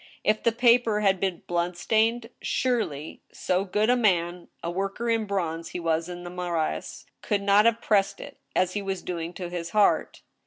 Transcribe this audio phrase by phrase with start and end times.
[0.23, 5.69] If the paper had been bloodstained, surely so good a man (a worker in bronze
[5.69, 9.47] he was in the Marais) could not have pressed it, as he was doing, to
[9.47, 10.23] his heart.